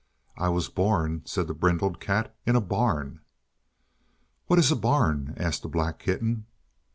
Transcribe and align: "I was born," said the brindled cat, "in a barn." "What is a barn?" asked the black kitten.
"I 0.35 0.49
was 0.49 0.67
born," 0.67 1.21
said 1.25 1.45
the 1.45 1.53
brindled 1.53 1.99
cat, 1.99 2.35
"in 2.47 2.55
a 2.55 2.59
barn." 2.59 3.21
"What 4.47 4.57
is 4.57 4.71
a 4.71 4.75
barn?" 4.75 5.35
asked 5.37 5.61
the 5.61 5.69
black 5.69 5.99
kitten. 5.99 6.47